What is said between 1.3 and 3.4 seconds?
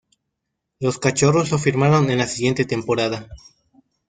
lo firmaron en la siguiente temporada.